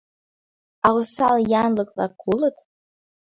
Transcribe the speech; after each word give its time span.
—А 0.85 0.89
осал 0.99 1.35
янлык-влак 1.61 2.13
улыт? 2.31 2.57